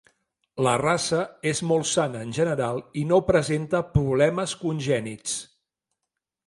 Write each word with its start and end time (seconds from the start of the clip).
La 0.67 0.71
raça 0.81 1.19
és 1.51 1.61
molt 1.73 1.89
sana 1.91 2.23
en 2.27 2.33
general 2.39 2.81
i 3.03 3.05
no 3.13 3.21
presenta 3.29 3.83
problemes 3.99 4.59
congènits. 4.67 5.37